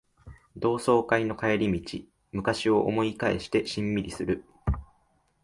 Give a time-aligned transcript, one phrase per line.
[0.57, 1.99] 同窓会の帰り道、
[2.31, 4.43] 昔を思い返してしんみりする